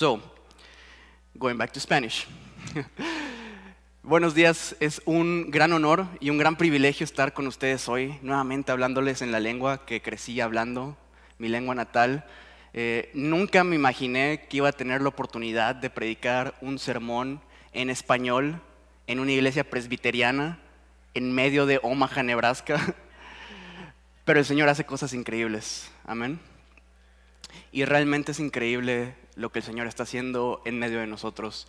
[0.00, 0.22] So,
[1.34, 2.24] going back to Spanish.
[4.04, 8.70] Buenos días, es un gran honor y un gran privilegio estar con ustedes hoy, nuevamente
[8.70, 10.96] hablándoles en la lengua que crecí hablando,
[11.38, 12.24] mi lengua natal.
[12.74, 17.40] Eh, nunca me imaginé que iba a tener la oportunidad de predicar un sermón
[17.72, 18.62] en español
[19.08, 20.60] en una iglesia presbiteriana
[21.14, 22.94] en medio de Omaha, Nebraska.
[24.24, 25.90] Pero el Señor hace cosas increíbles.
[26.06, 26.38] Amén.
[27.72, 31.68] Y realmente es increíble lo que el Señor está haciendo en medio de nosotros.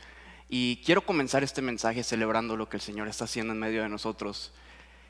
[0.49, 3.89] Y quiero comenzar este mensaje celebrando lo que el Señor está haciendo en medio de
[3.89, 4.51] nosotros.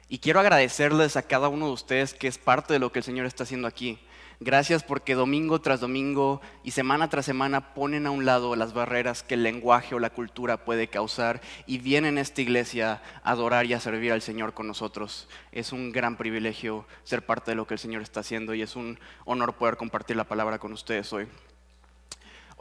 [0.10, 3.06] Y quiero agradecerles a cada uno de ustedes que es parte de lo que el
[3.06, 3.98] Señor está haciendo aquí.
[4.42, 9.24] Gracias porque domingo tras domingo y semana tras semana ponen a un lado las barreras
[9.24, 13.66] que el lenguaje o la cultura puede causar y vienen a esta iglesia a adorar
[13.66, 15.30] y a servir al Señor con nosotros.
[15.52, 18.76] Es un gran privilegio ser parte de lo que el Señor está haciendo y es
[18.76, 21.28] un honor poder compartir la palabra con ustedes hoy.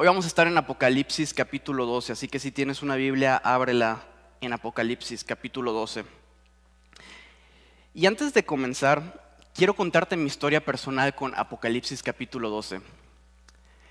[0.00, 4.04] Hoy vamos a estar en Apocalipsis capítulo 12, así que si tienes una Biblia, ábrela
[4.40, 6.04] en Apocalipsis capítulo 12.
[7.94, 12.80] Y antes de comenzar, quiero contarte mi historia personal con Apocalipsis capítulo 12.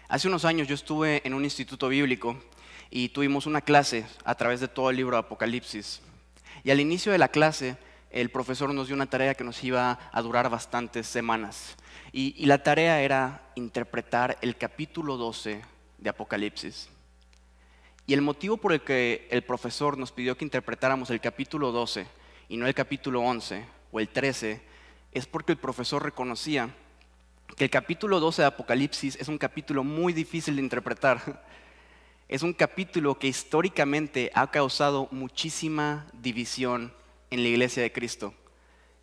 [0.07, 2.37] Hace unos años yo estuve en un instituto bíblico
[2.89, 6.01] y tuvimos una clase a través de todo el libro de Apocalipsis.
[6.63, 7.75] Y al inicio de la clase,
[8.11, 11.75] el profesor nos dio una tarea que nos iba a durar bastantes semanas.
[12.13, 16.89] Y, y la tarea era interpretar el capítulo 12 de Apocalipsis.
[18.05, 22.07] Y el motivo por el que el profesor nos pidió que interpretáramos el capítulo 12
[22.49, 24.61] y no el capítulo 11 o el 13
[25.11, 26.73] es porque el profesor reconocía
[27.55, 31.45] que el capítulo 12 de Apocalipsis es un capítulo muy difícil de interpretar.
[32.29, 36.93] Es un capítulo que históricamente ha causado muchísima división
[37.29, 38.33] en la iglesia de Cristo.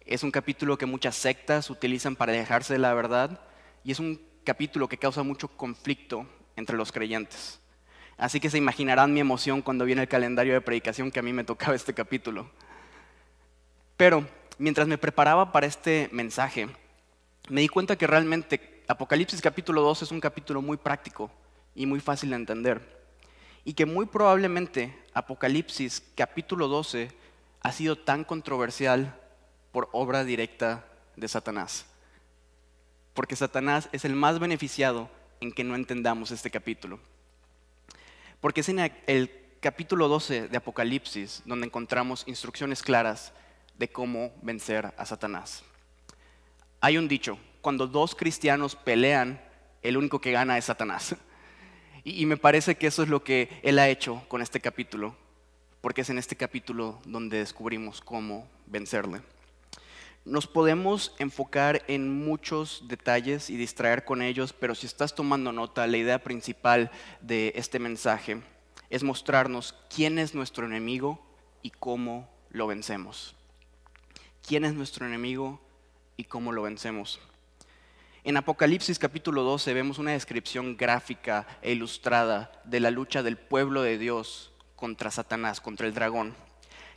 [0.04, 3.40] Es un capítulo que muchas sectas utilizan para alejarse de la verdad
[3.82, 6.26] y es un capítulo que causa mucho conflicto
[6.56, 7.60] entre los creyentes.
[8.16, 11.33] Así que se imaginarán mi emoción cuando viene el calendario de predicación que a mí
[11.33, 12.48] me tocaba este capítulo.
[13.96, 14.27] Pero
[14.58, 16.68] mientras me preparaba para este mensaje,
[17.48, 21.30] me di cuenta que realmente Apocalipsis capítulo 2 es un capítulo muy práctico
[21.74, 23.05] y muy fácil de entender.
[23.64, 27.11] Y que muy probablemente Apocalipsis capítulo 12
[27.62, 29.18] ha sido tan controversial
[29.73, 30.84] por obra directa
[31.17, 31.86] de Satanás.
[33.14, 35.08] Porque Satanás es el más beneficiado
[35.40, 36.98] en que no entendamos este capítulo.
[38.40, 39.30] Porque es en el
[39.61, 43.33] capítulo 12 de Apocalipsis donde encontramos instrucciones claras
[43.78, 45.64] de cómo vencer a Satanás.
[46.80, 49.40] Hay un dicho, cuando dos cristianos pelean,
[49.83, 51.17] el único que gana es Satanás.
[52.05, 55.16] Y, me parece que eso es lo que él ha hecho con este capítulo,
[55.80, 59.22] porque es en este capítulo donde descubrimos cómo vencerle.
[60.24, 65.86] Nos podemos enfocar en muchos detalles y distraer con ellos, pero si estás tomando nota,
[65.86, 66.90] la idea principal
[67.20, 68.40] de este mensaje
[68.89, 71.23] es mostrarnos quién es nuestro enemigo
[71.61, 73.36] y cómo lo vencemos.
[74.46, 75.61] ¿Quién es nuestro enemigo
[76.17, 77.20] y cómo lo vencemos?
[78.23, 83.83] En Apocalipsis capítulo 12 vemos una descripción gráfica e ilustrada de la lucha del pueblo
[83.83, 86.34] de Dios contra Satanás, contra el dragón.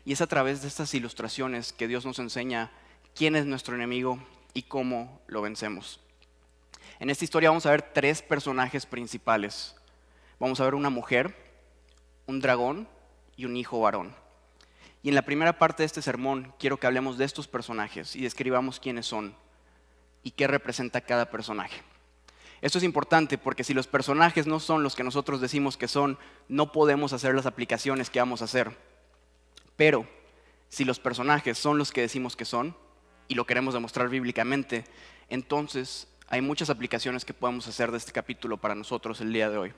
[0.06, 2.72] Y es a través de estas ilustraciones que Dios nos enseña
[3.18, 4.20] quién es nuestro enemigo
[4.54, 6.00] y cómo lo vencemos.
[7.00, 9.76] En esta historia vamos a ver tres personajes principales.
[10.40, 11.36] Vamos a ver una mujer,
[12.28, 12.88] un dragón
[13.36, 14.16] y un hijo varón.
[15.02, 18.22] Y en la primera parte de este sermón quiero que hablemos de estos personajes y
[18.22, 19.36] describamos quiénes son
[20.22, 21.82] y qué representa cada personaje.
[22.62, 26.20] Esto es importante porque si los personajes no son los que nosotros decimos que son,
[26.50, 28.78] no podemos hacer las aplicaciones que vamos a hacer.
[29.76, 30.08] Pero
[30.70, 32.76] si los personajes son los que decimos que son,
[33.28, 34.86] y lo queremos demostrar bíblicamente,
[35.30, 39.58] entonces hay muchas aplicaciones que podemos hacer de este capítulo para nosotros el día de
[39.58, 39.74] hoy.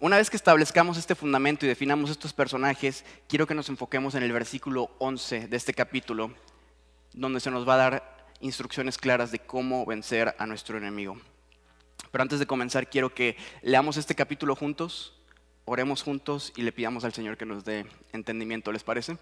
[0.00, 4.22] Una vez que establezcamos este fundamento y definamos estos personajes, quiero que nos enfoquemos en
[4.22, 6.32] el versículo 11 de este capítulo,
[7.12, 11.18] donde se nos va a dar instrucciones claras de cómo vencer a nuestro enemigo.
[12.10, 15.14] Pero antes de comenzar, quiero que leamos este capítulo juntos,
[15.64, 19.16] oremos juntos y le pidamos al Señor que nos dé entendimiento, ¿les parece?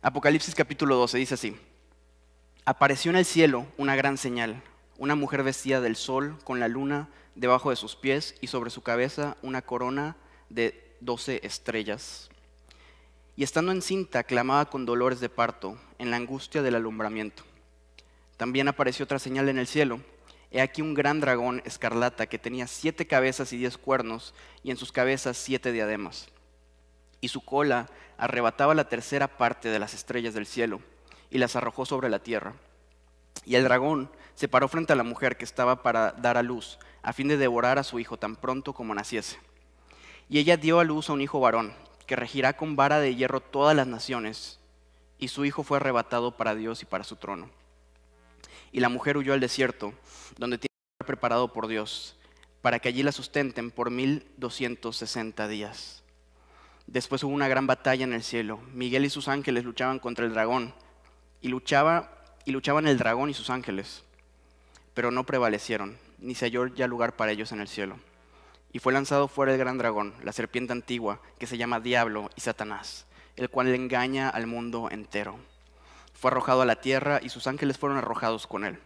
[0.00, 1.56] Apocalipsis capítulo 12 dice así,
[2.64, 4.62] apareció en el cielo una gran señal,
[4.96, 8.82] una mujer vestida del sol con la luna debajo de sus pies y sobre su
[8.82, 10.16] cabeza una corona
[10.50, 12.30] de doce estrellas.
[13.34, 17.42] Y estando encinta clamaba con dolores de parto en la angustia del alumbramiento.
[18.36, 20.00] También apareció otra señal en el cielo.
[20.52, 24.76] He aquí un gran dragón escarlata que tenía siete cabezas y diez cuernos y en
[24.76, 26.28] sus cabezas siete diademas
[27.20, 30.80] y su cola arrebataba la tercera parte de las estrellas del cielo
[31.30, 32.54] y las arrojó sobre la tierra.
[33.44, 36.78] Y el dragón se paró frente a la mujer que estaba para dar a luz
[37.02, 39.38] a fin de devorar a su hijo tan pronto como naciese.
[40.28, 41.72] Y ella dio a luz a un hijo varón,
[42.06, 44.58] que regirá con vara de hierro todas las naciones,
[45.18, 47.48] y su hijo fue arrebatado para Dios y para su trono.
[48.72, 49.94] Y la mujer huyó al desierto,
[50.36, 50.68] donde tiene
[51.06, 52.16] preparado por Dios,
[52.60, 56.02] para que allí la sustenten por mil doscientos sesenta días.
[56.88, 58.60] Después hubo una gran batalla en el cielo.
[58.72, 60.72] Miguel y sus ángeles luchaban contra el dragón,
[61.42, 64.04] y luchaba y luchaban el dragón y sus ángeles,
[64.94, 67.98] pero no prevalecieron, ni se halló ya lugar para ellos en el cielo.
[68.72, 72.40] Y fue lanzado fuera el gran dragón, la serpiente antigua, que se llama Diablo y
[72.40, 73.04] Satanás,
[73.36, 75.38] el cual engaña al mundo entero.
[76.14, 78.78] Fue arrojado a la tierra y sus ángeles fueron arrojados con él.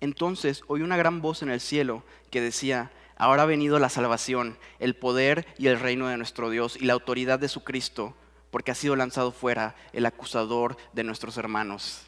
[0.00, 4.58] Entonces oí una gran voz en el cielo que decía, ahora ha venido la salvación,
[4.78, 8.14] el poder y el reino de nuestro Dios y la autoridad de su Cristo,
[8.50, 12.06] porque ha sido lanzado fuera el acusador de nuestros hermanos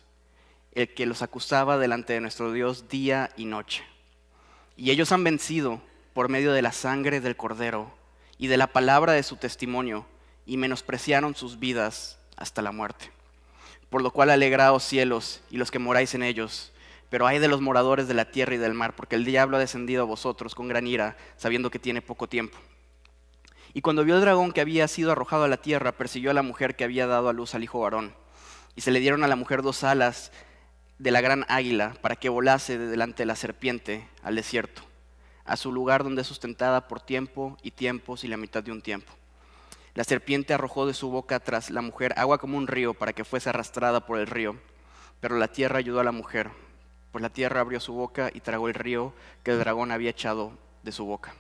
[0.78, 3.84] el que los acusaba delante de nuestro Dios día y noche.
[4.76, 5.82] Y ellos han vencido
[6.14, 7.92] por medio de la sangre del cordero
[8.38, 10.06] y de la palabra de su testimonio,
[10.46, 13.10] y menospreciaron sus vidas hasta la muerte.
[13.90, 16.72] Por lo cual alegraos cielos y los que moráis en ellos,
[17.10, 19.60] pero hay de los moradores de la tierra y del mar, porque el diablo ha
[19.60, 22.58] descendido a vosotros con gran ira, sabiendo que tiene poco tiempo.
[23.74, 26.42] Y cuando vio el dragón que había sido arrojado a la tierra, persiguió a la
[26.42, 28.14] mujer que había dado a luz al hijo varón.
[28.74, 30.32] Y se le dieron a la mujer dos alas
[30.98, 34.82] de la gran águila para que volase de delante de la serpiente al desierto,
[35.44, 38.82] a su lugar donde es sustentada por tiempo y tiempos y la mitad de un
[38.82, 39.12] tiempo.
[39.94, 43.24] La serpiente arrojó de su boca tras la mujer agua como un río para que
[43.24, 44.56] fuese arrastrada por el río,
[45.20, 46.50] pero la tierra ayudó a la mujer,
[47.12, 49.12] pues la tierra abrió su boca y tragó el río
[49.42, 50.52] que el dragón había echado
[50.82, 51.34] de su boca.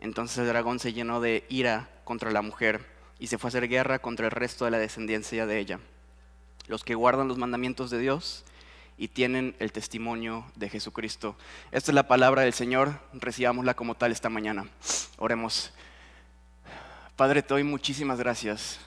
[0.00, 2.86] Entonces el dragón se llenó de ira contra la mujer
[3.18, 5.80] y se fue a hacer guerra contra el resto de la descendencia de ella,
[6.68, 8.44] los que guardan los mandamientos de Dios
[8.96, 11.36] y tienen el testimonio de Jesucristo.
[11.70, 14.68] Esta es la palabra del Señor, recibámosla como tal esta mañana.
[15.18, 15.72] Oremos.
[17.16, 18.80] Padre, te doy muchísimas gracias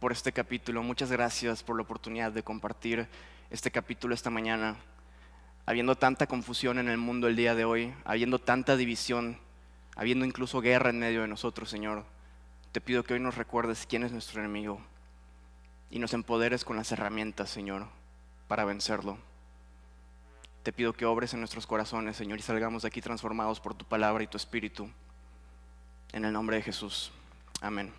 [0.00, 3.08] por este capítulo, muchas gracias por la oportunidad de compartir
[3.50, 4.76] este capítulo esta mañana.
[5.66, 9.38] Habiendo tanta confusión en el mundo el día de hoy, habiendo tanta división,
[9.96, 12.04] habiendo incluso guerra en medio de nosotros, Señor,
[12.70, 14.80] te pido que hoy nos recuerdes quién es nuestro enemigo
[15.90, 17.86] y nos empoderes con las herramientas, Señor,
[18.46, 19.18] para vencerlo.
[20.62, 23.84] Te pido que obres en nuestros corazones, Señor, y salgamos de aquí transformados por tu
[23.84, 24.88] palabra y tu espíritu.
[26.12, 27.10] En el nombre de Jesús.
[27.60, 27.92] Amén.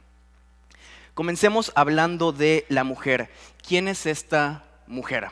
[1.13, 3.29] Comencemos hablando de la mujer.
[3.67, 5.31] ¿Quién es esta mujer?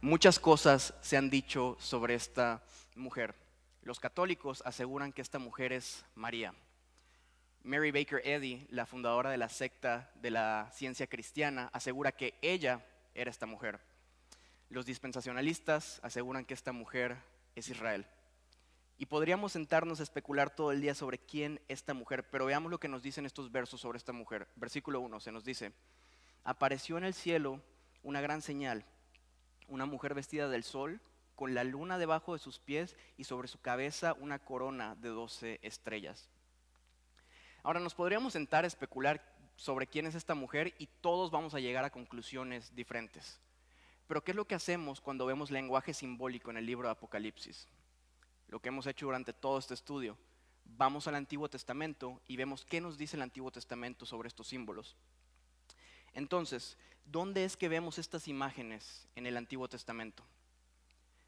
[0.00, 2.62] Muchas cosas se han dicho sobre esta
[2.94, 3.34] mujer.
[3.82, 6.54] Los católicos aseguran que esta mujer es María.
[7.64, 12.86] Mary Baker Eddy, la fundadora de la secta de la ciencia cristiana, asegura que ella
[13.12, 13.80] era esta mujer.
[14.70, 17.16] Los dispensacionalistas aseguran que esta mujer
[17.56, 18.06] es Israel.
[18.98, 22.78] Y podríamos sentarnos a especular todo el día sobre quién esta mujer, pero veamos lo
[22.78, 24.46] que nos dicen estos versos sobre esta mujer.
[24.54, 25.72] Versículo 1 se nos dice,
[26.44, 27.60] apareció en el cielo
[28.04, 28.84] una gran señal,
[29.68, 31.00] una mujer vestida del sol,
[31.36, 35.60] con la luna debajo de sus pies y sobre su cabeza una corona de doce
[35.62, 36.28] estrellas.
[37.62, 39.22] Ahora nos podríamos sentar a especular
[39.54, 43.40] sobre quién es esta mujer y todos vamos a llegar a conclusiones diferentes.
[44.06, 47.68] Pero ¿qué es lo que hacemos cuando vemos lenguaje simbólico en el libro de Apocalipsis?
[48.48, 50.16] Lo que hemos hecho durante todo este estudio.
[50.64, 54.96] Vamos al Antiguo Testamento y vemos qué nos dice el Antiguo Testamento sobre estos símbolos.
[56.14, 60.24] Entonces, ¿dónde es que vemos estas imágenes en el Antiguo Testamento?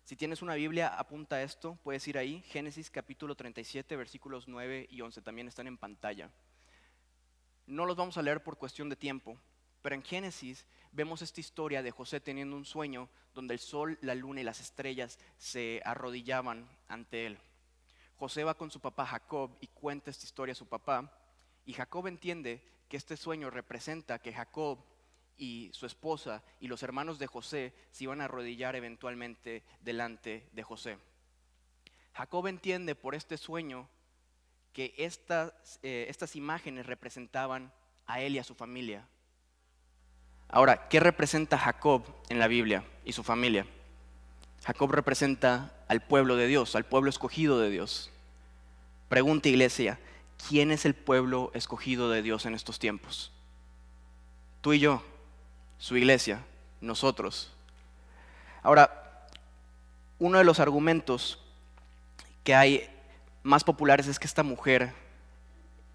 [0.05, 5.01] Si tienes una Biblia, apunta esto, puedes ir ahí, Génesis capítulo 37, versículos 9 y
[5.01, 6.31] 11, también están en pantalla.
[7.67, 9.39] No los vamos a leer por cuestión de tiempo,
[9.83, 14.15] pero en Génesis vemos esta historia de José teniendo un sueño donde el sol, la
[14.15, 17.39] luna y las estrellas se arrodillaban ante él.
[18.17, 21.11] José va con su papá Jacob y cuenta esta historia a su papá
[21.65, 24.79] y Jacob entiende que este sueño representa que Jacob
[25.39, 30.63] y su esposa y los hermanos de José se iban a arrodillar eventualmente delante de
[30.63, 30.99] José.
[32.13, 33.89] Jacob entiende por este sueño
[34.75, 37.73] que estas, eh, estas imágenes representaban
[38.07, 39.09] a él y a su familia,
[40.53, 43.67] Ahora, ¿qué representa Jacob en la Biblia y su familia?
[44.65, 48.11] Jacob representa al pueblo de Dios, al pueblo escogido de Dios.
[49.09, 50.01] Pregunta iglesia,
[50.49, 53.33] ¿quién es el pueblo escogido de Dios en estos tiempos?
[54.61, 55.03] Tú y yo,
[55.79, 56.45] su iglesia,
[56.81, 57.51] nosotros.
[58.63, 59.27] Ahora,
[60.19, 61.39] uno de los argumentos
[62.45, 62.89] que hay
[63.43, 64.93] más populares es que esta mujer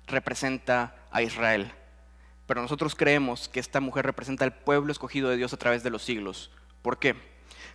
[0.08, 1.72] representa a Israel.
[2.48, 5.90] Pero nosotros creemos que esta mujer representa al pueblo escogido de Dios a través de
[5.90, 6.52] los siglos.
[6.82, 7.16] ¿Por qué?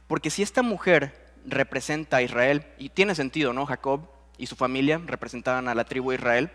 [0.07, 3.67] Porque si esta mujer representa a Israel, y tiene sentido, ¿no?
[3.67, 4.09] Jacob
[4.39, 6.51] y su familia representaban a la tribu de Israel,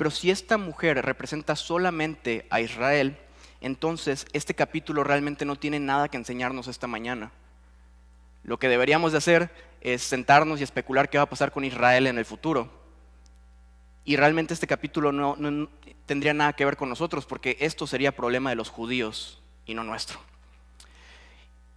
[0.00, 3.18] pero si esta mujer representa solamente a Israel,
[3.60, 7.32] entonces este capítulo realmente no tiene nada que enseñarnos esta mañana.
[8.42, 9.50] Lo que deberíamos de hacer
[9.82, 12.72] es sentarnos y especular qué va a pasar con Israel en el futuro.
[14.06, 15.68] Y realmente este capítulo no, no
[16.06, 19.84] tendría nada que ver con nosotros, porque esto sería problema de los judíos y no
[19.84, 20.18] nuestro.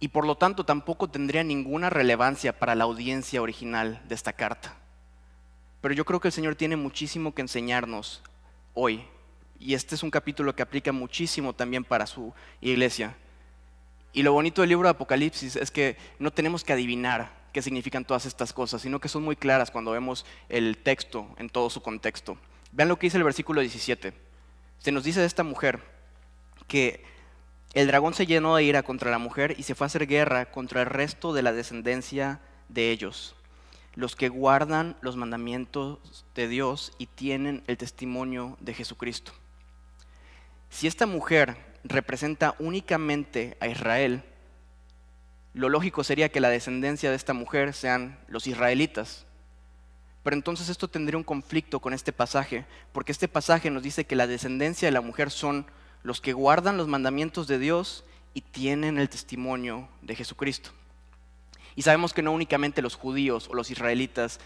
[0.00, 4.78] Y por lo tanto tampoco tendría ninguna relevancia para la audiencia original de esta carta.
[5.84, 8.22] Pero yo creo que el Señor tiene muchísimo que enseñarnos
[8.72, 9.04] hoy.
[9.60, 13.14] Y este es un capítulo que aplica muchísimo también para su iglesia.
[14.14, 18.06] Y lo bonito del libro de Apocalipsis es que no tenemos que adivinar qué significan
[18.06, 21.82] todas estas cosas, sino que son muy claras cuando vemos el texto en todo su
[21.82, 22.38] contexto.
[22.72, 24.14] Vean lo que dice el versículo 17.
[24.78, 25.82] Se nos dice de esta mujer
[26.66, 27.04] que
[27.74, 30.50] el dragón se llenó de ira contra la mujer y se fue a hacer guerra
[30.50, 33.36] contra el resto de la descendencia de ellos,
[33.94, 39.32] los que guardan los mandamientos de Dios y tienen el testimonio de Jesucristo.
[40.70, 44.24] Si esta mujer representa únicamente a Israel,
[45.52, 49.24] lo lógico sería que la descendencia de esta mujer sean los israelitas.
[50.24, 54.16] Pero entonces esto tendría un conflicto con este pasaje, porque este pasaje nos dice que
[54.16, 55.66] la descendencia de la mujer son
[56.02, 60.70] los que guardan los mandamientos de Dios y tienen el testimonio de Jesucristo.
[61.76, 64.40] Y sabemos que no únicamente los judíos o los israelitas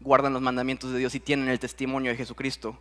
[0.00, 2.78] guardan los mandamientos de Dios y tienen el testimonio de Jesucristo,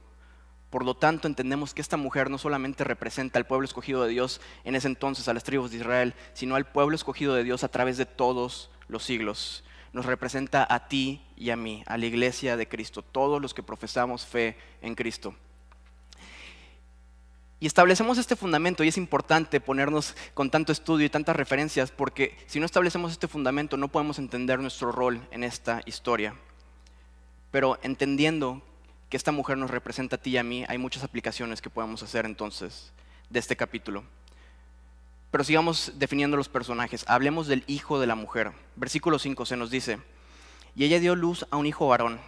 [0.72, 4.40] por lo tanto, entendemos que esta mujer no solamente representa al pueblo escogido de Dios
[4.64, 7.68] en ese entonces, a las tribus de Israel, sino al pueblo escogido de Dios a
[7.68, 9.66] través de todos los siglos.
[9.92, 13.64] Nos representa a ti y a mí, a la iglesia de Cristo, todos los que
[13.64, 15.36] profesamos fe en Cristo.
[17.62, 22.36] Y establecemos este fundamento y es importante ponernos con tanto estudio y tantas referencias porque
[22.48, 26.34] si no establecemos este fundamento no podemos entender nuestro rol en esta historia.
[27.52, 28.64] Pero entendiendo
[29.10, 32.02] que esta mujer nos representa a ti y a mí, hay muchas aplicaciones que podemos
[32.02, 32.94] hacer entonces
[33.30, 34.06] de este capítulo.
[35.30, 37.06] Pero sigamos definiendo los personajes.
[37.08, 38.54] Hablemos del hijo de la mujer.
[38.76, 40.00] Versículo 5 se nos dice,
[40.76, 42.20] y ella dio luz a un hijo varón,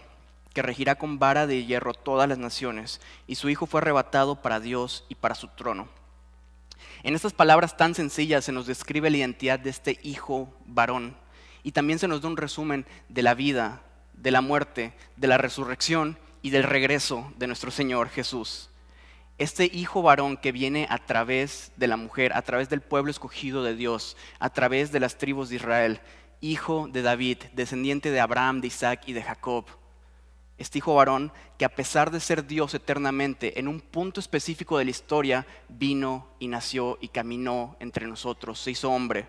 [0.54, 4.60] que regirá con vara de hierro todas las naciones, y su hijo fue arrebatado para
[4.60, 5.88] Dios y para su trono.
[7.02, 11.16] En estas palabras tan sencillas se nos describe la identidad de este hijo varón,
[11.62, 13.82] y también se nos da un resumen de la vida,
[14.14, 18.70] de la muerte, de la resurrección y del regreso de nuestro Señor Jesús.
[19.36, 23.64] Este hijo varón que viene a través de la mujer, a través del pueblo escogido
[23.64, 26.00] de Dios, a través de las tribus de Israel,
[26.40, 29.64] hijo de David, descendiente de Abraham, de Isaac y de Jacob.
[30.56, 34.84] Este hijo varón que a pesar de ser Dios eternamente, en un punto específico de
[34.84, 39.26] la historia, vino y nació y caminó entre nosotros, se hizo hombre.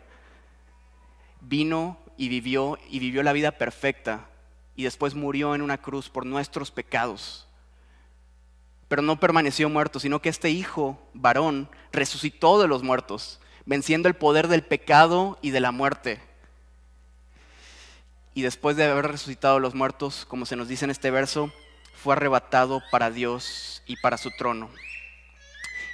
[1.42, 4.30] Vino y vivió y vivió la vida perfecta
[4.76, 7.48] y después murió en una cruz por nuestros pecados.
[8.88, 14.16] Pero no permaneció muerto, sino que este hijo varón resucitó de los muertos, venciendo el
[14.16, 16.22] poder del pecado y de la muerte.
[18.36, 21.54] Y después de haber resucitado los muertos, como se nos dice en este verso,
[22.04, 24.70] fue arrebatado para Dios y para su trono.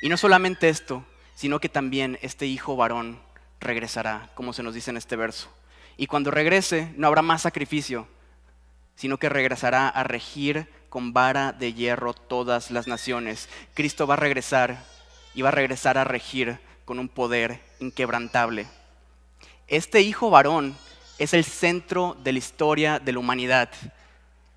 [0.02, 1.06] Y no solamente esto,
[1.36, 3.22] sino que también este hijo varón
[3.60, 5.50] regresará, como se nos dice en este verso.
[5.98, 8.08] Y cuando regrese, no habrá más sacrificio,
[8.96, 13.50] sino que regresará a regir con vara de hierro todas las naciones.
[13.76, 14.84] Cristo va a regresar
[15.36, 18.66] y va a regresar a regir con un poder inquebrantable.
[19.68, 20.76] Este hijo varón
[21.22, 23.70] es el centro de la historia de la humanidad.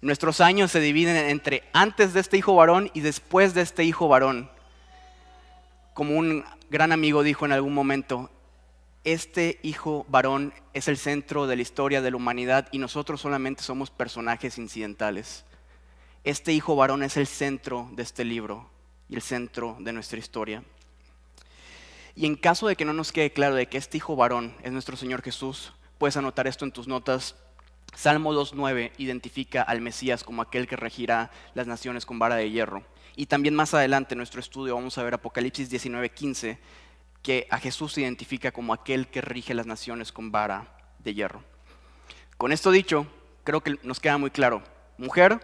[0.01, 4.09] Nuestros años se dividen entre antes de este hijo varón y después de este hijo
[4.09, 4.51] varón.
[5.93, 8.31] Como un gran amigo dijo en algún momento,
[9.05, 13.63] este hijo varón es el centro de la historia de la humanidad y nosotros solamente
[13.63, 15.45] somos personajes incidentales.
[16.25, 18.71] Este hijo varón es el centro de este libro
[19.11, 20.65] y el centro de nuestra historia.
[22.17, 24.73] Y en caso de que no nos quede claro de que este hijo varón es
[24.73, 27.37] nuestro Señor Jesús, puedes anotar esto en tus notas.
[27.95, 32.85] Salmo 2.9 identifica al Mesías como aquel que regirá las naciones con vara de hierro.
[33.17, 36.59] Y también más adelante en nuestro estudio vamos a ver Apocalipsis 19.15
[37.23, 41.43] que a Jesús se identifica como aquel que rige las naciones con vara de hierro.
[42.37, 43.07] Con esto dicho,
[43.45, 44.63] creo que nos queda muy claro.
[44.99, 45.41] Mujer,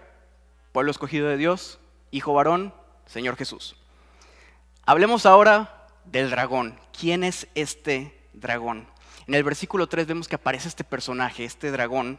[0.73, 1.79] pueblo escogido de Dios,
[2.11, 2.75] hijo varón,
[3.07, 3.77] Señor Jesús.
[4.85, 6.79] Hablemos ahora del dragón.
[6.99, 8.87] ¿Quién es este dragón?
[9.31, 12.19] En el versículo 3 vemos que aparece este personaje, este dragón,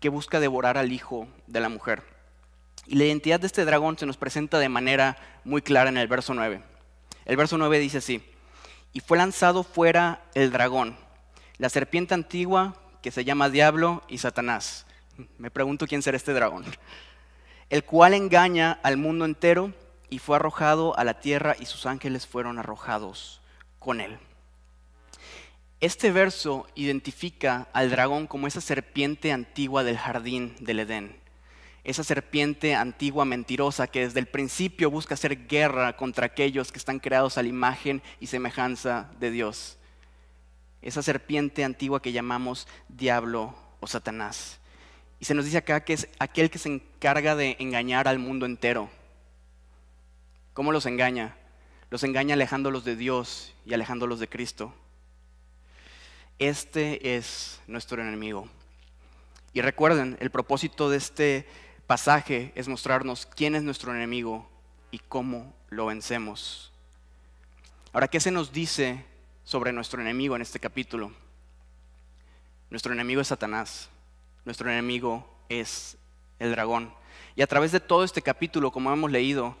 [0.00, 2.02] que busca devorar al hijo de la mujer.
[2.88, 6.08] Y la identidad de este dragón se nos presenta de manera muy clara en el
[6.08, 6.60] verso 9.
[7.24, 8.24] El verso 9 dice así,
[8.92, 10.96] y fue lanzado fuera el dragón,
[11.58, 14.86] la serpiente antigua que se llama Diablo y Satanás.
[15.38, 16.64] Me pregunto quién será este dragón.
[17.68, 19.72] El cual engaña al mundo entero
[20.08, 23.40] y fue arrojado a la tierra y sus ángeles fueron arrojados
[23.78, 24.18] con él.
[25.80, 31.16] Este verso identifica al dragón como esa serpiente antigua del jardín del Edén.
[31.84, 36.98] Esa serpiente antigua mentirosa que desde el principio busca hacer guerra contra aquellos que están
[36.98, 39.78] creados a la imagen y semejanza de Dios.
[40.82, 44.60] Esa serpiente antigua que llamamos diablo o Satanás.
[45.18, 48.44] Y se nos dice acá que es aquel que se encarga de engañar al mundo
[48.44, 48.90] entero.
[50.52, 51.38] ¿Cómo los engaña?
[51.88, 54.74] Los engaña alejándolos de Dios y alejándolos de Cristo.
[56.40, 58.48] Este es nuestro enemigo.
[59.52, 61.46] Y recuerden, el propósito de este
[61.86, 64.48] pasaje es mostrarnos quién es nuestro enemigo
[64.90, 66.72] y cómo lo vencemos.
[67.92, 69.04] Ahora, ¿qué se nos dice
[69.44, 71.12] sobre nuestro enemigo en este capítulo?
[72.70, 73.90] Nuestro enemigo es Satanás.
[74.46, 75.98] Nuestro enemigo es
[76.38, 76.94] el dragón.
[77.36, 79.58] Y a través de todo este capítulo, como hemos leído,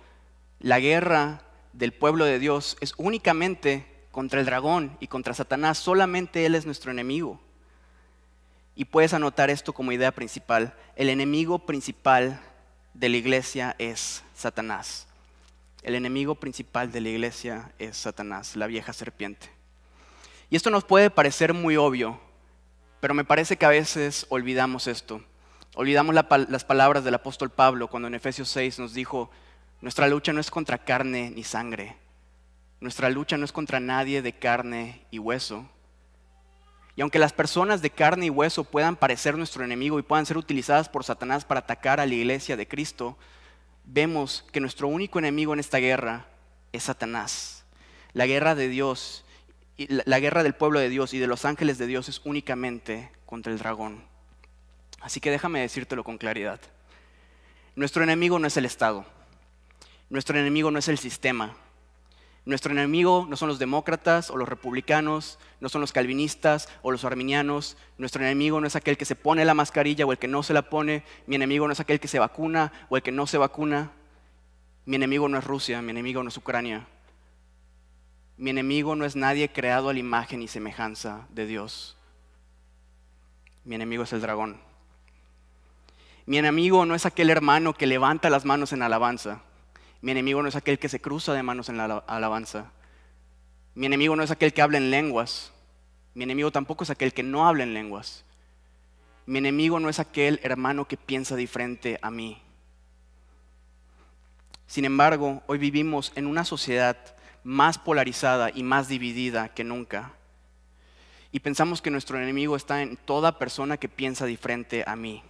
[0.60, 1.42] la guerra
[1.74, 5.78] del pueblo de Dios es únicamente contra el dragón y contra Satanás.
[5.78, 7.40] Solamente Él es nuestro enemigo.
[8.74, 10.74] Y puedes anotar esto como idea principal.
[10.96, 12.40] El enemigo principal
[12.94, 15.06] de la iglesia es Satanás.
[15.82, 19.48] El enemigo principal de la iglesia es Satanás, la vieja serpiente.
[20.50, 22.20] Y esto nos puede parecer muy obvio,
[23.00, 25.22] pero me parece que a veces olvidamos esto.
[25.74, 29.30] Olvidamos las palabras del apóstol Pablo cuando en Efesios 6 nos dijo,
[29.80, 31.96] nuestra lucha no es contra carne ni sangre,
[32.80, 35.68] nuestra lucha no es contra nadie de carne y hueso.
[36.96, 40.36] Y aunque las personas de carne y hueso puedan parecer nuestro enemigo y puedan ser
[40.36, 43.16] utilizadas por Satanás para atacar a la iglesia de Cristo,
[43.84, 46.26] vemos que nuestro único enemigo en esta guerra
[46.72, 47.64] es Satanás.
[48.12, 49.24] La guerra de Dios,
[49.76, 53.52] la guerra del pueblo de Dios y de los ángeles de Dios es únicamente contra
[53.52, 54.02] el dragón.
[55.00, 56.60] Así que déjame decírtelo con claridad.
[57.76, 59.06] Nuestro enemigo no es el Estado.
[60.10, 61.56] Nuestro enemigo no es el sistema.
[62.46, 67.04] Nuestro enemigo no son los demócratas o los republicanos, no son los calvinistas o los
[67.04, 67.76] arminianos.
[67.98, 70.54] Nuestro enemigo no es aquel que se pone la mascarilla o el que no se
[70.54, 71.04] la pone.
[71.26, 73.92] Mi enemigo no es aquel que se vacuna o el que no se vacuna.
[74.86, 76.86] Mi enemigo no es Rusia, mi enemigo no es Ucrania.
[78.38, 81.98] Mi enemigo no es nadie creado a la imagen y semejanza de Dios.
[83.64, 84.58] Mi enemigo es el dragón.
[86.24, 89.42] Mi enemigo no es aquel hermano que levanta las manos en alabanza.
[90.00, 92.72] Mi enemigo no es aquel que se cruza de manos en la alabanza.
[93.74, 95.52] Mi enemigo no es aquel que habla en lenguas.
[96.14, 98.24] Mi enemigo tampoco es aquel que no habla en lenguas.
[99.26, 102.42] Mi enemigo no es aquel hermano que piensa diferente a mí.
[104.66, 106.96] Sin embargo, hoy vivimos en una sociedad
[107.44, 110.12] más polarizada y más dividida que nunca.
[111.32, 115.22] Y pensamos que nuestro enemigo está en toda persona que piensa diferente a mí.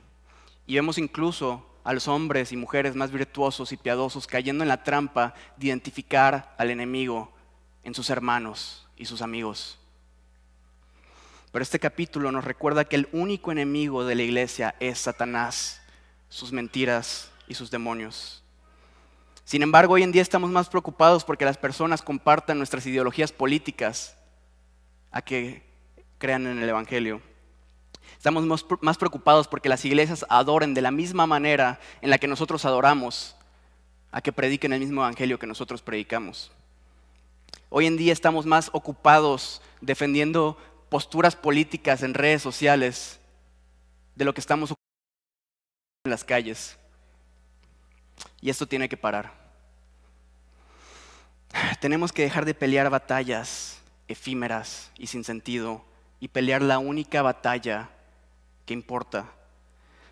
[0.66, 4.82] Y vemos incluso a los hombres y mujeres más virtuosos y piadosos cayendo en la
[4.82, 7.32] trampa de identificar al enemigo
[7.82, 9.78] en sus hermanos y sus amigos.
[11.52, 15.80] Pero este capítulo nos recuerda que el único enemigo de la iglesia es Satanás,
[16.28, 18.44] sus mentiras y sus demonios.
[19.44, 24.16] Sin embargo, hoy en día estamos más preocupados porque las personas compartan nuestras ideologías políticas
[25.10, 25.64] a que
[26.18, 27.20] crean en el Evangelio.
[28.20, 32.66] Estamos más preocupados porque las iglesias adoren de la misma manera en la que nosotros
[32.66, 33.34] adoramos
[34.12, 36.52] a que prediquen el mismo evangelio que nosotros predicamos.
[37.70, 40.58] Hoy en día estamos más ocupados defendiendo
[40.90, 43.20] posturas políticas en redes sociales
[44.16, 44.74] de lo que estamos
[46.04, 46.76] en las calles.
[48.42, 49.32] Y esto tiene que parar.
[51.80, 55.82] Tenemos que dejar de pelear batallas efímeras y sin sentido
[56.20, 57.88] y pelear la única batalla
[58.70, 59.28] ¿Qué importa?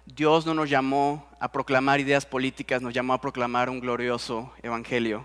[0.05, 5.25] Dios no nos llamó a proclamar ideas políticas, nos llamó a proclamar un glorioso evangelio.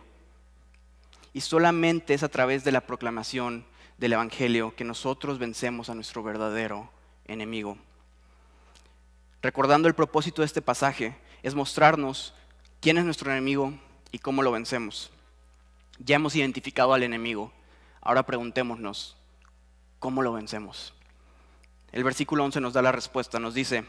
[1.34, 3.66] Y solamente es a través de la proclamación
[3.98, 6.92] del evangelio que nosotros vencemos a nuestro verdadero
[7.26, 7.76] enemigo.
[9.42, 12.36] Recordando el propósito de este pasaje, es mostrarnos
[12.82, 13.74] quién es nuestro enemigo
[14.12, 15.12] y cómo lo vencemos.
[15.98, 17.52] Ya hemos identificado al enemigo,
[18.00, 19.18] ahora preguntémonos,
[19.98, 20.94] ¿cómo lo vencemos?
[21.94, 23.86] El versículo 11 nos da la respuesta, nos dice,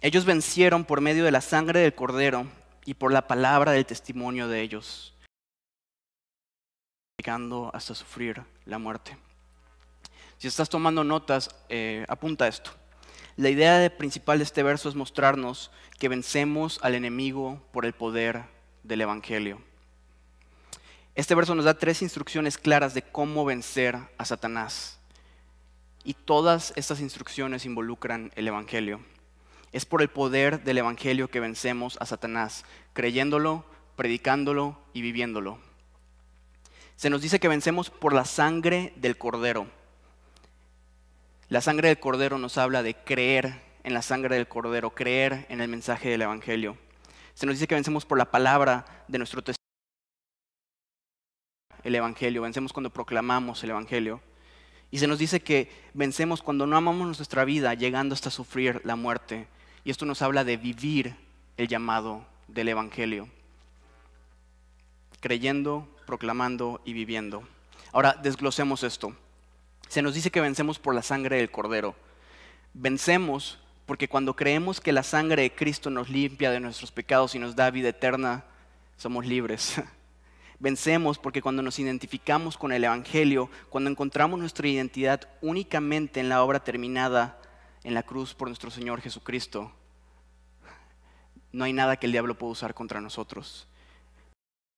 [0.00, 2.46] ellos vencieron por medio de la sangre del cordero
[2.84, 5.12] y por la palabra del testimonio de ellos,
[7.18, 9.18] llegando hasta sufrir la muerte.
[10.38, 12.70] Si estás tomando notas, eh, apunta esto.
[13.36, 18.44] La idea principal de este verso es mostrarnos que vencemos al enemigo por el poder
[18.84, 19.60] del Evangelio.
[21.16, 24.95] Este verso nos da tres instrucciones claras de cómo vencer a Satanás.
[26.06, 29.00] Y todas estas instrucciones involucran el Evangelio.
[29.72, 33.64] Es por el poder del Evangelio que vencemos a Satanás, creyéndolo,
[33.96, 35.58] predicándolo y viviéndolo.
[36.94, 39.66] Se nos dice que vencemos por la sangre del Cordero.
[41.48, 45.60] La sangre del Cordero nos habla de creer en la sangre del Cordero, creer en
[45.60, 46.78] el mensaje del Evangelio.
[47.34, 49.56] Se nos dice que vencemos por la palabra de nuestro testimonio,
[51.82, 54.20] el Evangelio, vencemos cuando proclamamos el Evangelio.
[54.90, 58.96] Y se nos dice que vencemos cuando no amamos nuestra vida, llegando hasta sufrir la
[58.96, 59.46] muerte.
[59.84, 61.16] Y esto nos habla de vivir
[61.56, 63.28] el llamado del Evangelio,
[65.20, 67.42] creyendo, proclamando y viviendo.
[67.92, 69.14] Ahora, desglosemos esto.
[69.88, 71.94] Se nos dice que vencemos por la sangre del Cordero.
[72.74, 77.38] Vencemos porque cuando creemos que la sangre de Cristo nos limpia de nuestros pecados y
[77.38, 78.44] nos da vida eterna,
[78.96, 79.80] somos libres.
[80.58, 86.42] Vencemos porque cuando nos identificamos con el Evangelio, cuando encontramos nuestra identidad únicamente en la
[86.42, 87.40] obra terminada
[87.84, 89.70] en la cruz por nuestro Señor Jesucristo,
[91.52, 93.68] no hay nada que el diablo pueda usar contra nosotros.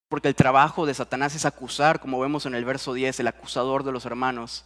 [0.09, 3.85] Porque el trabajo de Satanás es acusar, como vemos en el verso 10, el acusador
[3.85, 4.65] de los hermanos.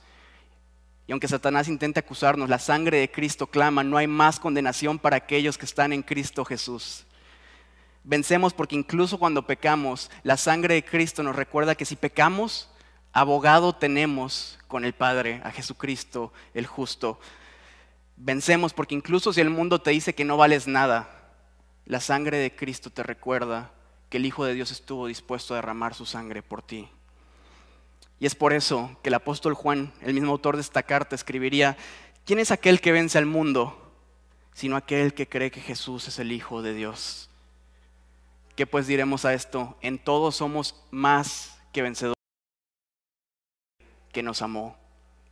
[1.06, 5.16] Y aunque Satanás intente acusarnos, la sangre de Cristo clama, no hay más condenación para
[5.16, 7.06] aquellos que están en Cristo Jesús.
[8.04, 12.68] Vencemos porque incluso cuando pecamos, la sangre de Cristo nos recuerda que si pecamos,
[13.12, 17.20] abogado tenemos con el Padre, a Jesucristo el justo.
[18.16, 21.10] Vencemos porque incluso si el mundo te dice que no vales nada,
[21.86, 23.70] la sangre de Cristo te recuerda
[24.08, 26.88] que el Hijo de Dios estuvo dispuesto a derramar su sangre por ti.
[28.18, 31.76] Y es por eso que el apóstol Juan, el mismo autor de esta carta, escribiría,
[32.24, 33.92] ¿quién es aquel que vence al mundo?
[34.54, 37.31] Sino aquel que cree que Jesús es el Hijo de Dios.
[38.56, 39.76] ¿Qué pues diremos a esto?
[39.80, 42.16] En todos somos más que vencedores,
[44.12, 44.76] que nos amó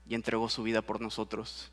[0.09, 1.71] y entregó su vida por nosotros.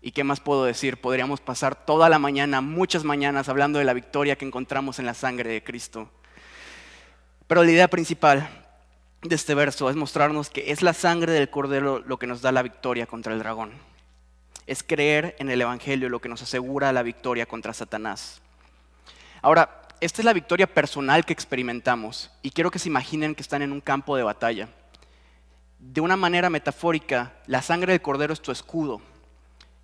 [0.00, 1.00] ¿Y qué más puedo decir?
[1.00, 5.14] Podríamos pasar toda la mañana, muchas mañanas, hablando de la victoria que encontramos en la
[5.14, 6.08] sangre de Cristo.
[7.48, 8.48] Pero la idea principal
[9.22, 12.52] de este verso es mostrarnos que es la sangre del cordero lo que nos da
[12.52, 13.72] la victoria contra el dragón.
[14.68, 18.40] Es creer en el Evangelio lo que nos asegura la victoria contra Satanás.
[19.42, 23.62] Ahora, esta es la victoria personal que experimentamos y quiero que se imaginen que están
[23.62, 24.68] en un campo de batalla.
[25.78, 29.00] De una manera metafórica, la sangre del cordero es tu escudo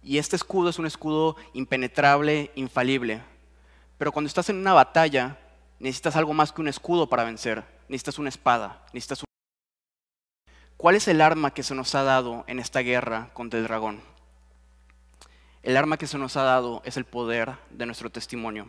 [0.03, 3.23] y este escudo es un escudo impenetrable, infalible.
[3.99, 5.39] Pero cuando estás en una batalla,
[5.79, 9.25] necesitas algo más que un escudo para vencer necesitas una espada, necesitas un...
[10.77, 14.03] ¿Cuál es el arma que se nos ha dado en esta guerra contra el dragón?
[15.63, 18.69] El arma que se nos ha dado es el poder de nuestro testimonio,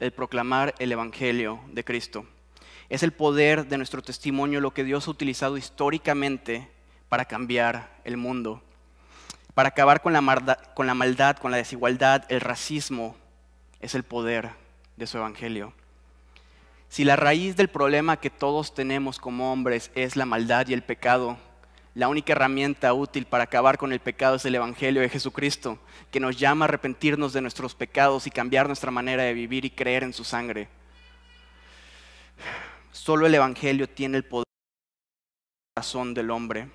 [0.00, 2.26] el proclamar el Evangelio de Cristo.
[2.88, 6.68] Es el poder de nuestro testimonio lo que Dios ha utilizado históricamente
[7.08, 8.62] para cambiar el mundo,
[9.54, 13.16] para acabar con la, maldad, con la, maldad, con la desigualdad, el racismo.
[13.80, 14.50] Es el poder
[14.96, 15.72] de su Evangelio.
[16.88, 20.82] Si la raíz del problema que todos tenemos como hombres es la maldad y el
[20.82, 21.38] pecado,
[21.94, 25.78] la única herramienta útil para acabar con el pecado es el Evangelio de Jesucristo,
[26.10, 29.70] que nos llama a arrepentirnos de nuestros pecados y cambiar nuestra manera de vivir y
[29.70, 30.68] creer en su sangre.
[32.90, 34.44] Solo el Evangelio tiene el poder
[35.76, 36.68] la razón del hombre.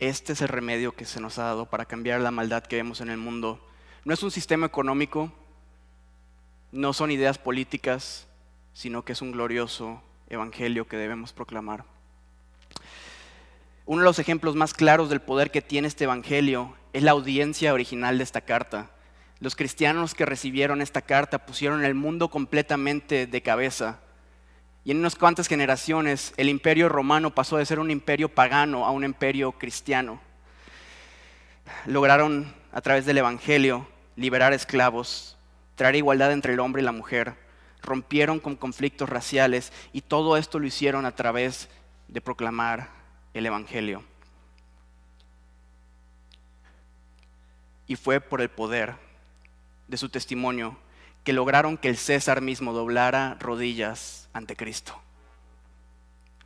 [0.00, 3.00] Este es el remedio que se nos ha dado para cambiar la maldad que vemos
[3.00, 3.64] en el mundo.
[4.04, 5.32] No es un sistema económico,
[6.72, 8.26] no son ideas políticas,
[8.72, 11.95] sino que es un glorioso evangelio que debemos proclamar.
[13.88, 17.72] Uno de los ejemplos más claros del poder que tiene este evangelio es la audiencia
[17.72, 18.90] original de esta carta.
[19.38, 24.00] Los cristianos que recibieron esta carta pusieron el mundo completamente de cabeza.
[24.82, 28.90] Y en unas cuantas generaciones el imperio romano pasó de ser un imperio pagano a
[28.90, 30.20] un imperio cristiano.
[31.84, 35.38] Lograron a través del Evangelio liberar esclavos,
[35.76, 37.34] traer igualdad entre el hombre y la mujer,
[37.82, 41.68] rompieron con conflictos raciales y todo esto lo hicieron a través
[42.08, 42.96] de proclamar
[43.38, 44.02] el Evangelio.
[47.86, 48.94] Y fue por el poder
[49.88, 50.76] de su testimonio
[51.22, 54.98] que lograron que el César mismo doblara rodillas ante Cristo.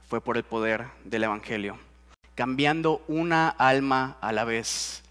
[0.09, 1.79] Fue por el poder del Evangelio,
[2.35, 5.03] cambiando una alma a la vez,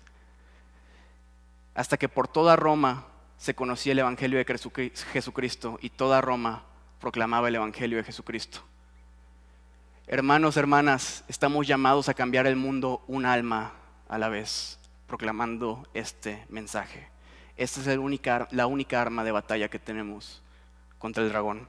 [1.74, 3.06] hasta que por toda Roma
[3.38, 6.64] se conocía el Evangelio de Jesucristo y toda Roma
[7.00, 8.62] proclamaba el Evangelio de Jesucristo.
[10.12, 13.74] Hermanos, hermanas, estamos llamados a cambiar el mundo un alma
[14.08, 17.08] a la vez, proclamando este mensaje.
[17.58, 17.86] Esta es
[18.52, 20.42] la única arma de batalla que tenemos
[20.98, 21.68] contra el dragón.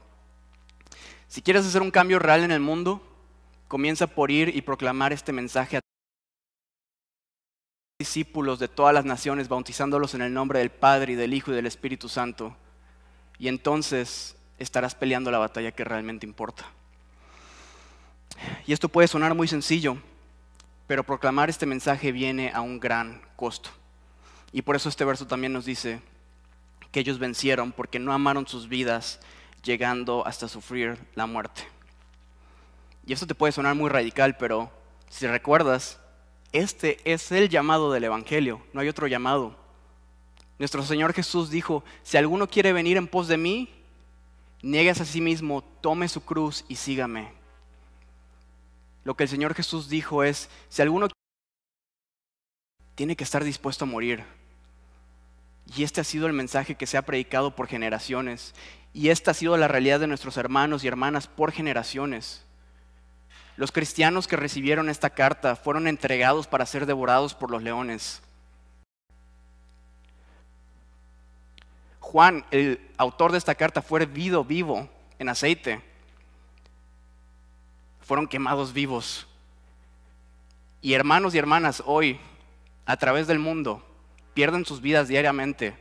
[1.27, 2.99] Si quieres hacer un cambio real en el mundo,
[3.67, 5.81] comienza por ir y proclamar este mensaje a
[7.99, 11.55] discípulos de todas las naciones, bautizándolos en el nombre del Padre y del Hijo y
[11.55, 12.57] del Espíritu Santo.
[13.37, 16.65] Y entonces estarás peleando la batalla que realmente importa.
[18.65, 19.97] Y esto puede sonar muy sencillo,
[20.87, 23.69] pero proclamar este mensaje viene a un gran costo.
[24.51, 26.01] Y por eso este verso también nos dice
[26.91, 29.19] que ellos vencieron porque no amaron sus vidas
[29.63, 31.63] llegando hasta sufrir la muerte.
[33.05, 34.71] Y esto te puede sonar muy radical, pero
[35.09, 35.99] si recuerdas,
[36.51, 39.55] este es el llamado del Evangelio, no hay otro llamado.
[40.59, 43.69] Nuestro Señor Jesús dijo, si alguno quiere venir en pos de mí,
[44.61, 47.40] niegues a sí mismo, tome su cruz y sígame.
[49.03, 51.07] Lo que el Señor Jesús dijo es, si alguno
[52.95, 54.23] tiene que estar dispuesto a morir.
[55.75, 58.53] Y este ha sido el mensaje que se ha predicado por generaciones.
[58.93, 62.43] Y esta ha sido la realidad de nuestros hermanos y hermanas por generaciones.
[63.57, 68.21] Los cristianos que recibieron esta carta fueron entregados para ser devorados por los leones.
[71.99, 75.81] Juan, el autor de esta carta, fue hervido vivo en aceite.
[78.11, 79.25] Fueron quemados vivos.
[80.81, 82.19] Y hermanos y hermanas, hoy,
[82.85, 83.81] a través del mundo,
[84.33, 85.77] pierden sus vidas diariamente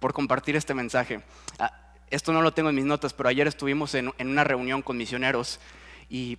[0.00, 1.22] por compartir este mensaje.
[1.58, 4.96] Ah, esto no lo tengo en mis notas, pero ayer estuvimos en, una reunión con
[4.96, 5.60] misioneros
[6.08, 6.38] y,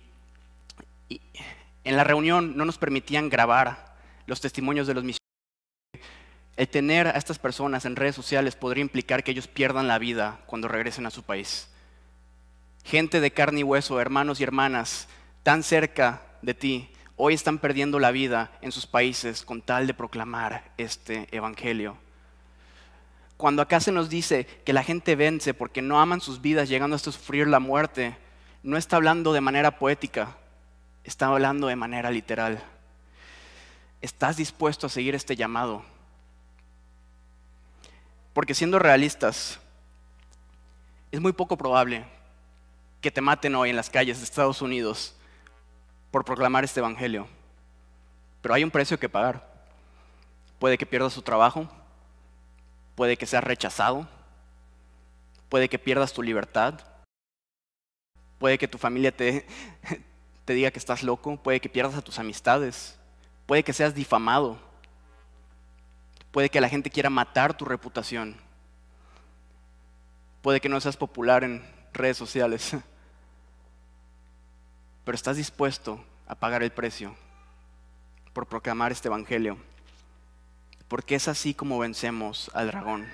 [1.08, 3.94] en la reunión no nos permitían grabar
[4.26, 6.10] los testimonios de los misioneros.
[6.56, 10.40] El tener a estas personas en redes sociales podría implicar que ellos pierdan la vida
[10.46, 11.68] cuando regresen a su país.
[12.84, 15.08] Gente de carne y hueso, hermanos y hermanas,
[15.42, 19.94] tan cerca de ti, hoy están perdiendo la vida en sus países con tal de
[19.94, 21.96] proclamar este Evangelio.
[23.38, 26.94] Cuando acá se nos dice que la gente vence porque no aman sus vidas llegando
[26.94, 28.18] hasta sufrir la muerte,
[28.62, 30.36] no está hablando de manera poética,
[31.04, 32.62] está hablando de manera literal.
[34.02, 35.82] ¿Estás dispuesto a seguir este llamado?
[38.34, 39.58] Porque siendo realistas,
[41.10, 42.13] es muy poco probable
[43.04, 45.14] que te maten hoy en las calles de Estados Unidos
[46.10, 47.28] por proclamar este Evangelio.
[48.40, 49.46] Pero hay un precio que pagar.
[50.58, 51.68] Puede que pierdas su trabajo,
[52.94, 54.08] puede que seas rechazado,
[55.50, 56.80] puede que pierdas tu libertad,
[58.38, 59.44] puede que tu familia te
[60.46, 62.98] diga que estás loco, puede que pierdas a tus amistades,
[63.44, 64.58] puede que seas difamado,
[66.30, 68.34] puede que la gente quiera matar tu reputación,
[70.40, 71.62] puede que no seas popular en
[71.92, 72.74] redes sociales,
[75.04, 77.14] pero estás dispuesto a pagar el precio
[78.32, 79.58] por proclamar este Evangelio
[80.88, 83.08] porque es así como vencemos al dragón,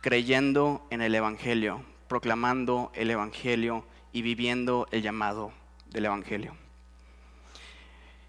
[0.00, 5.52] creyendo en el Evangelio, proclamando el Evangelio y viviendo el llamado
[5.86, 6.54] del Evangelio.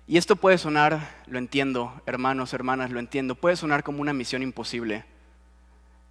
[0.08, 4.42] Y esto puede sonar, lo entiendo, hermanos, hermanas, lo entiendo, puede sonar como una misión
[4.42, 5.04] imposible.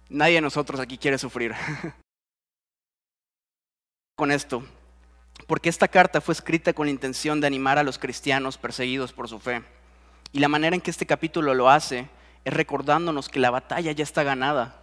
[0.09, 1.55] Nadie de nosotros aquí quiere sufrir.
[4.15, 4.63] con esto,
[5.47, 9.29] porque esta carta fue escrita con la intención de animar a los cristianos perseguidos por
[9.29, 9.61] su fe.
[10.31, 12.09] Y la manera en que este capítulo lo hace
[12.43, 14.81] es recordándonos que la batalla ya está ganada,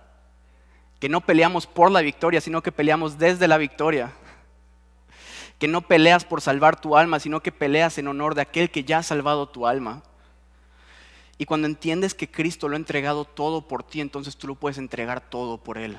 [1.01, 4.12] que no peleamos por la victoria, sino que peleamos desde la victoria,
[5.59, 8.85] que no peleas por salvar tu alma, sino que peleas en honor de aquel que
[8.85, 10.03] ya ha salvado tu alma.
[11.38, 14.79] Y cuando entiendes que Cristo lo ha entregado todo por ti, entonces tú lo puedes
[14.79, 15.99] entregar todo por Él.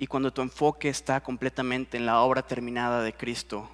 [0.00, 3.68] Y cuando tu enfoque está completamente en la obra terminada de Cristo,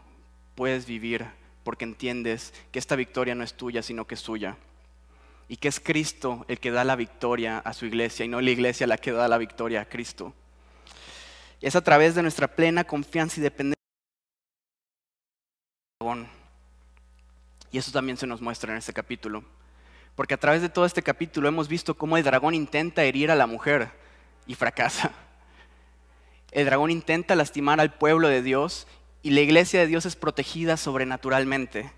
[0.56, 1.24] puedes vivir
[1.62, 4.56] porque entiendes que esta victoria no es tuya, sino que es suya
[5.48, 8.50] y que es Cristo el que da la victoria a su iglesia y no la
[8.50, 10.34] iglesia la que da la victoria a Cristo.
[11.60, 13.76] Y es a través de nuestra plena confianza y dependencia.
[17.70, 19.44] Y eso también se nos muestra en este capítulo.
[20.16, 23.36] Porque a través de todo este capítulo hemos visto cómo el dragón intenta herir a
[23.36, 23.90] la mujer
[24.48, 25.12] y fracasa.
[26.56, 28.86] El dragón intenta lastimar al pueblo de Dios
[29.22, 31.92] y la iglesia de Dios es protegida sobrenaturalmente,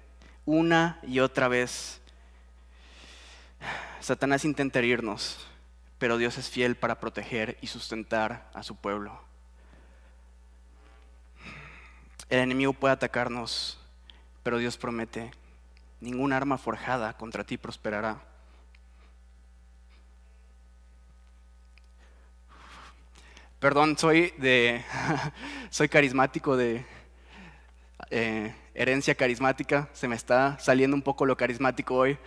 [0.47, 2.01] una y otra vez.
[4.01, 5.47] Satanás intenta herirnos,
[5.99, 9.23] pero Dios es fiel para proteger y sustentar a su pueblo.
[12.29, 13.79] El enemigo puede atacarnos,
[14.43, 15.31] pero Dios promete,
[16.01, 18.25] ninguna arma forjada contra ti prosperará.
[23.61, 24.85] Perdón, soy de
[25.71, 26.87] soy carismático de
[28.11, 32.19] eh, herencia carismática, se me está saliendo un poco lo carismático hoy.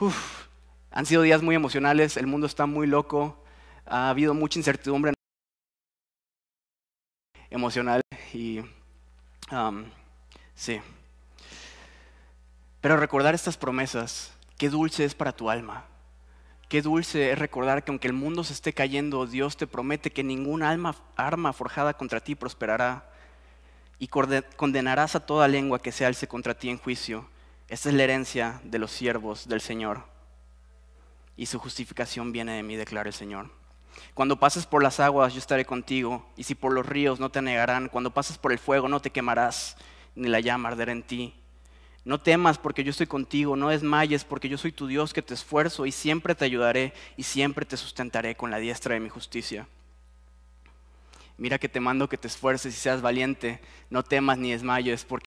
[0.00, 0.48] Uf,
[0.90, 3.44] han sido días muy emocionales, el mundo está muy loco,
[3.86, 5.12] ha habido mucha incertidumbre
[7.48, 8.00] emocional
[8.34, 8.62] y
[10.56, 10.80] sí.
[12.80, 15.91] Pero recordar estas promesas, qué dulce es para tu alma.
[16.72, 20.24] Qué dulce es recordar que aunque el mundo se esté cayendo, Dios te promete que
[20.24, 23.10] ninguna alma, arma forjada contra ti prosperará
[23.98, 27.28] y condenarás a toda lengua que se alce contra ti en juicio.
[27.68, 30.04] Esta es la herencia de los siervos del Señor.
[31.36, 33.50] Y su justificación viene de mí, declara el Señor.
[34.14, 37.40] Cuando pases por las aguas, yo estaré contigo, y si por los ríos no te
[37.40, 39.76] anegarán, cuando pases por el fuego no te quemarás,
[40.14, 41.41] ni la llama arderá en ti.
[42.04, 45.34] No temas porque yo estoy contigo, no desmayes porque yo soy tu Dios que te
[45.34, 49.68] esfuerzo y siempre te ayudaré y siempre te sustentaré con la diestra de mi justicia.
[51.36, 55.26] Mira que te mando que te esfuerces y seas valiente, no temas ni desmayes porque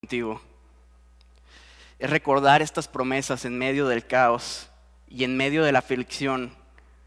[0.00, 0.40] contigo.
[1.98, 4.68] Es recordar estas promesas en medio del caos
[5.08, 6.52] y en medio de la aflicción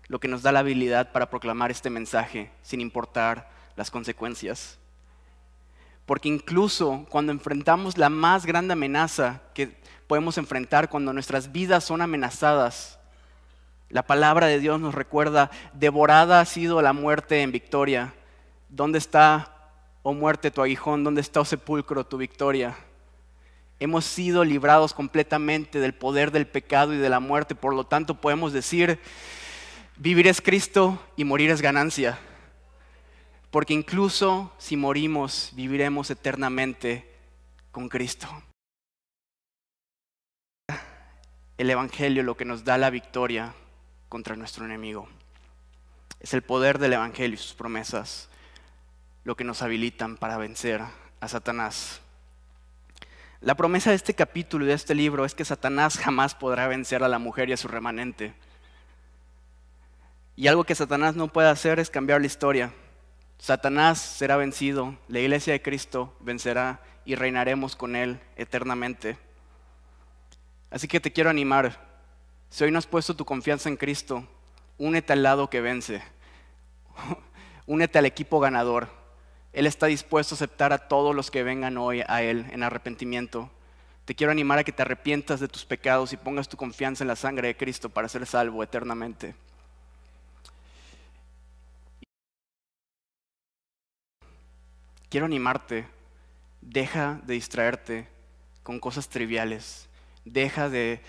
[0.07, 4.79] lo que nos da la habilidad para proclamar este mensaje sin importar las consecuencias.
[6.07, 9.75] Porque incluso cuando enfrentamos la más grande amenaza que
[10.07, 12.97] podemos enfrentar, cuando nuestras vidas son amenazadas,
[13.89, 18.13] la palabra de Dios nos recuerda, devorada ha sido la muerte en victoria.
[18.69, 19.53] ¿Dónde está,
[20.01, 21.03] oh muerte, tu aguijón?
[21.03, 22.77] ¿Dónde está, oh sepulcro, tu victoria?
[23.77, 27.53] Hemos sido librados completamente del poder del pecado y de la muerte.
[27.53, 28.97] Por lo tanto, podemos decir,
[29.97, 32.17] vivir es Cristo y morir es ganancia.
[33.51, 37.09] Porque incluso si morimos, viviremos eternamente
[37.71, 38.27] con Cristo.
[41.57, 43.53] El Evangelio lo que nos da la victoria
[44.09, 45.07] contra nuestro enemigo.
[46.19, 48.29] Es el poder del Evangelio y sus promesas
[49.23, 50.81] lo que nos habilitan para vencer
[51.19, 52.01] a Satanás.
[53.41, 57.03] La promesa de este capítulo y de este libro es que Satanás jamás podrá vencer
[57.03, 58.33] a la mujer y a su remanente.
[60.35, 62.71] Y algo que Satanás no puede hacer es cambiar la historia.
[63.37, 69.17] Satanás será vencido, la iglesia de Cristo vencerá y reinaremos con él eternamente.
[70.69, 71.87] Así que te quiero animar
[72.49, 74.25] si hoy no has puesto tu confianza en Cristo,
[74.77, 76.01] únete al lado que vence.
[77.67, 78.87] únete al equipo ganador.
[79.53, 83.51] Él está dispuesto a aceptar a todos los que vengan hoy a Él en arrepentimiento.
[84.05, 87.09] Te quiero animar a que te arrepientas de tus pecados y pongas tu confianza en
[87.09, 89.35] la sangre de Cristo para ser salvo eternamente.
[95.09, 95.87] Quiero animarte,
[96.61, 98.07] deja de distraerte
[98.61, 99.87] con cosas triviales,
[100.25, 101.01] deja de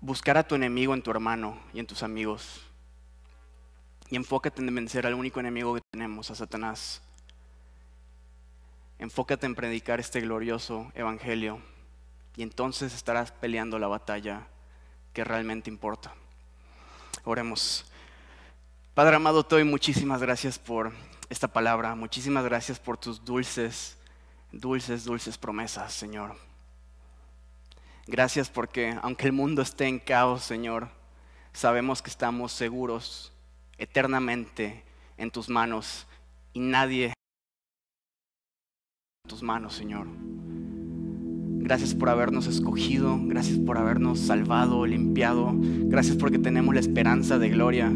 [0.00, 2.62] buscar a tu enemigo en tu hermano y en tus amigos.
[4.10, 7.02] Y enfócate en vencer al único enemigo que tenemos, a Satanás.
[9.00, 11.60] Enfócate en predicar este glorioso evangelio
[12.36, 14.46] y entonces estarás peleando la batalla
[15.12, 16.14] que realmente importa.
[17.24, 17.86] Oremos.
[18.94, 20.92] Padre amado, te doy muchísimas gracias por
[21.30, 21.94] esta palabra.
[21.94, 23.96] Muchísimas gracias por tus dulces,
[24.52, 26.36] dulces, dulces promesas, Señor.
[28.06, 30.88] Gracias porque aunque el mundo esté en caos, Señor,
[31.52, 33.32] sabemos que estamos seguros
[33.78, 34.84] eternamente
[35.16, 36.06] en tus manos
[36.52, 37.06] y nadie
[39.24, 40.08] en tus manos, Señor.
[41.62, 47.48] Gracias por habernos escogido, gracias por habernos salvado, limpiado, gracias porque tenemos la esperanza de
[47.48, 47.92] gloria.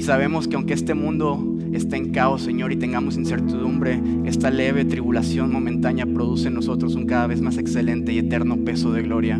[0.00, 4.86] Y sabemos que aunque este mundo esté en caos, Señor, y tengamos incertidumbre, esta leve
[4.86, 9.38] tribulación momentánea produce en nosotros un cada vez más excelente y eterno peso de gloria.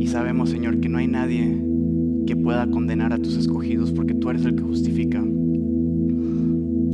[0.00, 1.56] Y sabemos, Señor, que no hay nadie
[2.26, 5.24] que pueda condenar a tus escogidos porque tú eres el que justifica.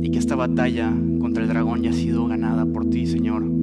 [0.03, 3.56] Y que esta batalla contra el dragón ya ha sido ganada por ti, Señor.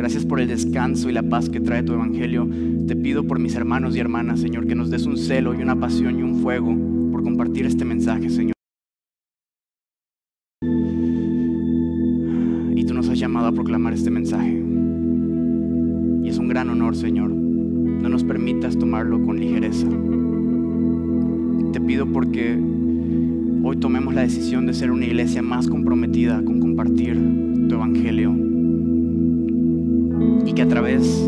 [0.00, 2.48] Gracias por el descanso y la paz que trae tu evangelio.
[2.88, 5.78] Te pido por mis hermanos y hermanas, Señor, que nos des un celo y una
[5.78, 6.74] pasión y un fuego
[7.12, 8.54] por compartir este mensaje, Señor.
[12.74, 14.64] Y tú nos has llamado a proclamar este mensaje.
[16.24, 17.28] Y es un gran honor, Señor.
[17.28, 19.86] No nos permitas tomarlo con ligereza.
[21.74, 22.58] Te pido porque
[23.62, 27.20] hoy tomemos la decisión de ser una iglesia más comprometida con compartir
[27.68, 28.49] tu evangelio
[30.60, 31.26] que a través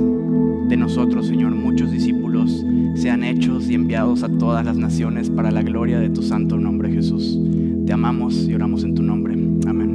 [0.69, 2.67] de nosotros, Señor, muchos discípulos
[2.97, 6.93] sean hechos y enviados a todas las naciones para la gloria de tu santo nombre,
[6.93, 7.39] Jesús.
[7.87, 9.33] Te amamos y oramos en tu nombre.
[9.67, 9.92] Amén.